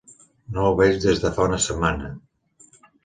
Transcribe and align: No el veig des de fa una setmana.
No 0.55 0.63
el 0.69 0.77
veig 0.79 0.97
des 1.03 1.21
de 1.25 1.31
fa 1.35 1.47
una 1.49 1.59
setmana. 1.67 2.11